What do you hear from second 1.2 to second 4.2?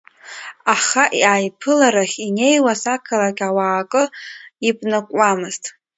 аиԥыларахь инеиуаз ақалақь ауаа акы